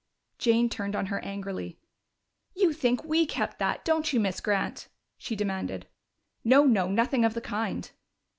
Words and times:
Jane 0.39 0.67
turned 0.67 0.95
on 0.95 1.05
her 1.13 1.19
angrily. 1.23 1.77
"You 2.55 2.73
think 2.73 3.03
we 3.03 3.27
kept 3.27 3.59
that, 3.59 3.85
don't 3.85 4.11
you, 4.11 4.19
Miss 4.19 4.41
Grant?" 4.41 4.87
she 5.19 5.35
demanded. 5.35 5.85
"No, 6.43 6.63
no! 6.63 6.87
Nothing 6.89 7.23
of 7.23 7.35
the 7.35 7.39
kind!" 7.41 7.91